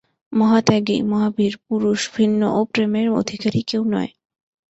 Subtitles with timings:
[0.33, 4.11] মহাত্যাগী, মহাবীর পুরুষ ভিন্ন ও-প্রেমের অধিকারী কেউ নয়।